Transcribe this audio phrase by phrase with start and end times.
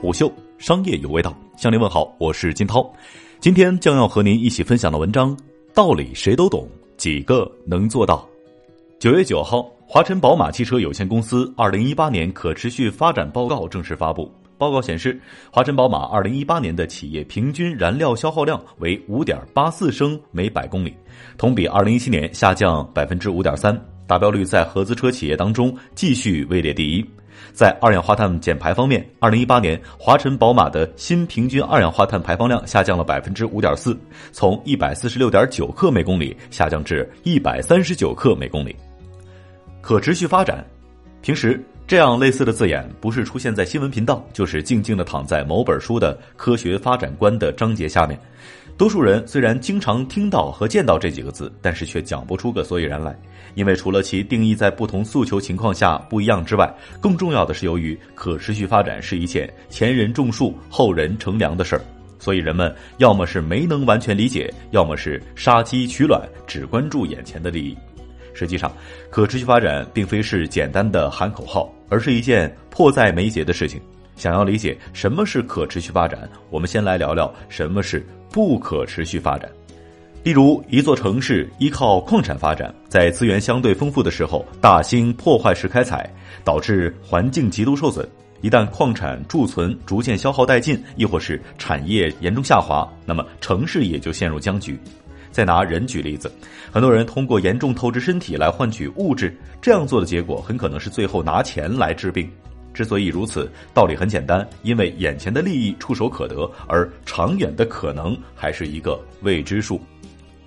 [0.00, 2.90] 虎嗅商业有味道，向您问好，我是金涛。
[3.38, 5.36] 今天将要和您一起分享的文章，
[5.74, 6.66] 道理谁都懂，
[6.96, 8.26] 几个能做到？
[8.98, 14.32] 九月九号，华晨宝马汽车有限公司二零一八年可持续发展报告正式发布。
[14.56, 15.20] 报告显示，
[15.52, 20.94] 华晨宝马二零一八年的企业平均燃料消耗量为五点八四升每百公里，
[21.36, 23.78] 同比二零一七年下降百分之五点三，
[24.10, 27.06] 达标率在合资车企业当中继续位列第一。
[27.52, 33.96] 在二氧化碳减排方面，二零一八年华晨宝马的新平均二氧化碳排放量下降了百分之五点四，
[34.32, 38.74] 从一百四十六点九克每公里下降至一百三十九克每公里。
[39.80, 40.66] 可持续发展，
[41.22, 41.62] 平时。
[41.86, 48.16] 这样类似的字眼，不是出现在新闻频道，就是静静的躺在某本书的科学发展观的章节下面。
[48.80, 53.14] 多数人虽然经常听到和见到这几个字，但是却讲不出个所以然来，
[53.54, 61.82] 因为除了其定义在不同诉求情况下不一样之外，更重要的是由于可持续发展是一件前人种树后人乘凉的事儿，
[62.18, 67.76] 所以人们要么是没能完全理解，要么是杀鸡取卵，只关注眼前的利益。
[68.32, 68.72] 实际上，
[69.10, 73.78] 可持续发展并非是简单的喊口号，而是一件迫在眉睫的事情。
[74.20, 79.50] 想要理解什么是可持续发展，我们先来聊聊什么是不可持续发展。
[80.22, 86.06] 例如，一座城市依靠矿产发展，在资源相对丰富的时候，大兴破坏式开采，
[86.44, 88.06] 导致环境极度受损。
[88.42, 94.78] 一旦矿产贮存逐渐消耗殆尽，亦或是产业严重下滑，那么城市也就陷入僵局。
[95.30, 96.30] 再拿人举例子，
[96.70, 102.30] 很多人通过严重透支身体来换取物质，这样做的结果很可能是最后拿钱来治病。
[102.80, 109.78] 之所以如此，道理很简单，因为眼前的利益触手可得，而长远的可能还是一个未知数。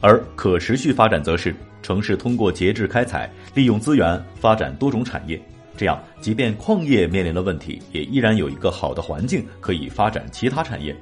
[0.00, 5.42] 而可持续发展则是城市通过节制开采，利用资源发展多种产业，
[5.76, 10.94] 这样即便矿业面临了问题，也依然有一个好的环境可以发展其他产业。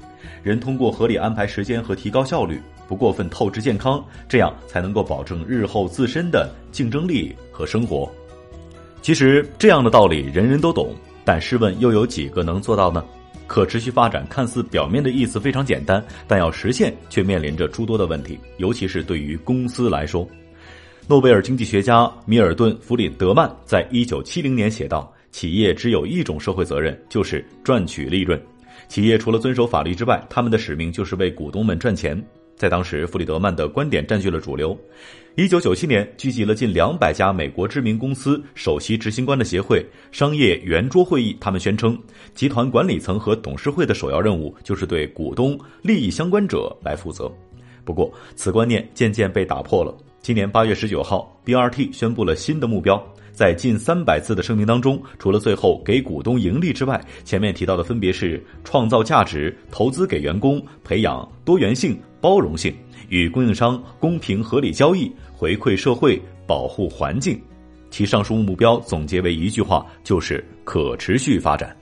[0.42, 2.58] 人通过合理安排时间和提高效率。
[2.88, 8.10] 不过分透支健康，这样才能够保证日后自身的竞争力和生活。
[9.02, 10.94] 其实这样的道理人人都懂，
[11.28, 13.04] 但试问又有几个能做到呢？
[13.46, 20.26] 可持续发展看似表面的意思非常简单，但要实现却面临着诸多的问题，尤其是对于公司来说。
[21.06, 28.42] 诺贝尔经济学家米尔顿·弗里德曼在一九七零年写道：“企业只有一种社会责任，就是赚取利润。
[28.88, 32.18] 企业除了遵守法律之外，他们的使命就是为股东们赚钱。”
[32.58, 34.76] 在当时，弗里德曼的观点占据了主流。
[35.36, 41.96] 一九九七年，聚集了近两百家美国知名公司首席执行官的协会商业圆桌会议，他们宣称，
[42.34, 47.32] 集团管理层和董事会的首要任务就是对股东利益相关者来负责。
[47.84, 49.96] 不过，此观念渐渐被打破了。
[50.20, 53.00] 今年八月十九号，BRT 宣布了新的目标。
[53.32, 62.74] 在近三百字的声明当中，除了最后给股东盈利之外，前面提到的分别是创造价值、投资给员工、培养多元性、包容性、
[63.08, 67.40] 与供应商公平合理交易、回馈社会、保护环境。
[67.90, 71.74] 其上述目标总结为一句话，就是可持续发展。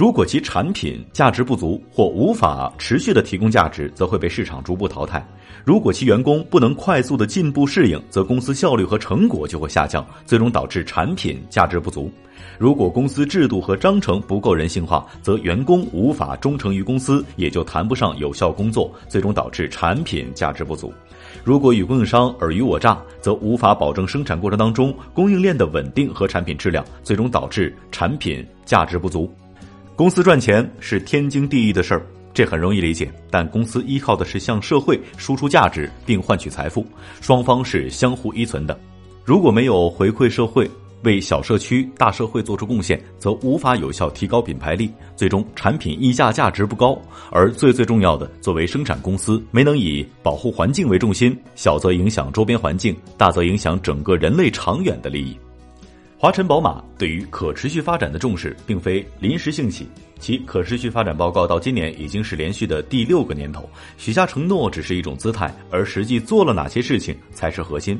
[0.00, 5.22] 如果其产品价值不足或无法持续的提供价值，则会被市场逐步淘汰。
[5.62, 12.10] 如果其员工不能快速的进步适应，则公司效率和成果就会下降，最终导致产品价值不足。
[12.58, 20.90] 如果公司制度和章程不够人性化，则员工无法忠诚于公司，也就谈不上有效工作，最终导致产品价值不足。
[21.44, 29.30] 如果与供应商尔虞我诈，则无法保证生产过程当中供应链的稳定和产品质量，最终导致产品价值不足。
[30.00, 32.06] 公司赚钱是天经地义的事儿。
[32.32, 36.86] 这很容易理解，但公司依靠的是向社会输出价值并换取财富，
[37.20, 38.80] 双方是相互依存的。
[39.26, 40.66] 如果没有回馈社会，
[41.02, 46.98] 为小社区、大社会做出贡献，则无法有效提高品牌力，最终产品溢价价值不高。
[47.30, 55.36] 而最最重要的，作为生产公司，没能以保护环境为重心，小则影响周边环境，大则影响整个人类长远的利益。
[56.22, 59.88] 华晨宝马对于可持续发展的重视，并非临时兴起。
[60.18, 67.98] 其可持续发展报告到今年已经是连续的第六个年头，许下承诺只是一种姿态，而实际做了哪些事情才是核心。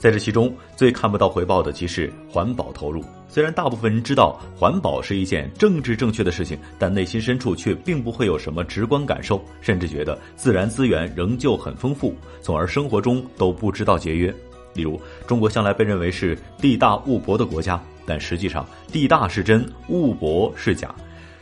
[0.00, 3.04] 在这其中，最看不到回报的即是环保投入。
[3.28, 14.34] 虽然大部分人知道环保是一件政治正确的事情，但内心深处却并不会有什么直观感受，甚至觉得自然资源仍旧很丰富，从而生活中都不知道节约。
[14.74, 20.94] 例如，中国向来被认为是地大物博的国家，但实际上地大是真，物博是假。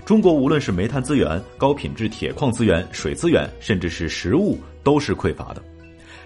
[0.05, 5.63] 中国无论是煤炭资源、高品质铁矿资源、水资源，甚至是食物，都是匮乏的。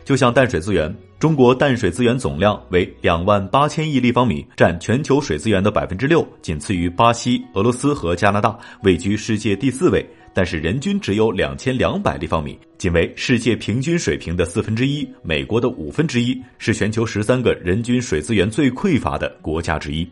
[0.05, 10.05] 就像淡水资源，中国淡水资源总量为两万八千亿立方米，占全球水资源的百分之六，仅次于巴西、俄罗斯和加拿大，位居世界第四位。
[10.37, 20.06] 但是人均只有两千两百立方米，仅为世界平均水平的四分之一，美国的五分之一，是全球十三个人均水资源最匮乏的国家之一。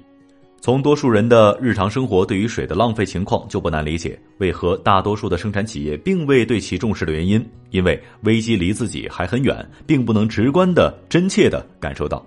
[0.63, 7.47] 从多数人的日常生活对于水的浪费情况，就不难理解为何大多数的生产企业并未对其重视的原因。
[7.69, 9.55] 因为危机离自己还很远，
[9.87, 12.27] 并不能直观的、真切的感受到。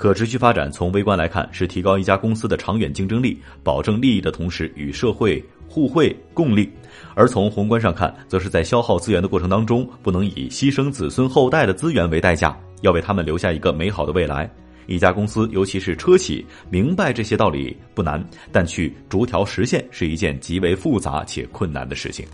[0.00, 6.66] 可持续发展从微观来看，是提高一家公司的长远竞争力、保证利益的同时，与社会互惠共利；
[7.14, 14.50] 而从宏观上看，则是在消耗资源的过程当中，不能以牺牲子孙后代的资源为代价，要为他们留下一个美好的未来。
[14.86, 22.24] 一家公司，尤其是车企，明白这些道理不难，但去逐条实现是一件极为复杂且困难的事情。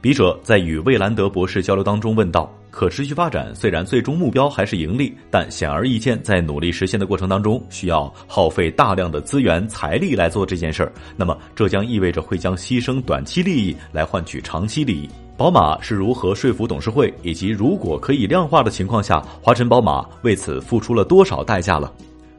[0.00, 10.92] 笔者在与魏兰德博士交流当中问道：“可持续发展虽然最终目标还是盈利，但显而易见，在努力实现的过程当中，需要耗费大量的资源财力来做这件事儿。
[11.16, 15.08] 那么，这将意味着会将牺牲短期利益来换取长期利益。”
[15.38, 21.90] 宝马是如何说服董事会，以及如果可以量化的情况下，华晨宝马为此付出了多少代价了？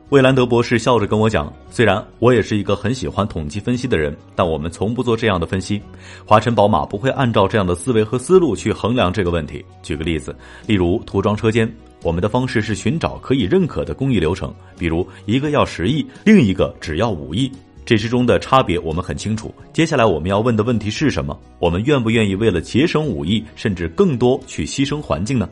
[0.09, 5.81] 魏兰德博士笑着跟我讲：“虽然我也是一个很喜欢统计分析的人，但我们从不做这样的分析。
[6.25, 9.63] 华晨宝马不会按照这样的思维和思路去衡量这个问题。
[9.83, 10.33] 举个例子，
[10.65, 11.69] 例如涂装车间，
[12.03, 17.51] 我们的方式是寻找可以认可的工艺流程，比如一个要十亿，另一个只要五亿。”
[17.85, 19.53] 这之中的差别我们很清楚。
[19.73, 21.37] 接下来我们要问的问题是什么？
[21.59, 25.49] 我们愿不愿意为了节省五亿甚至更多去牺牲环境呢？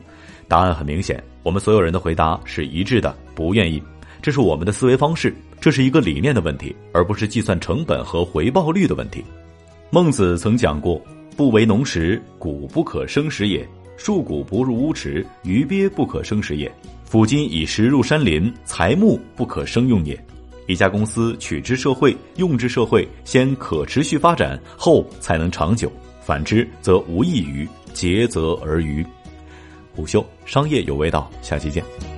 [0.48, 3.82] 答案很明显，我们所有人的回答是一致的：不愿意。
[4.26, 9.24] 这是我们的思维方式，这是一个理念的问题，而不是计算成本和回报率的问题。
[9.88, 11.00] 孟子曾讲过
[11.38, 13.64] ：“不为农时，谷不可生食也；
[13.96, 16.68] 树谷不入屋池，鱼鳖不可生食也。
[17.04, 20.20] 夫今以食入山林，材木不可生用也。”
[20.66, 25.88] 一家公司取之社会，用之社会，先可持续发展，后才能长久。
[26.20, 27.64] 反之，则无益于，
[27.94, 29.06] 竭泽而渔。
[29.94, 31.30] 午休，商业有味道。
[31.42, 32.15] 下期见。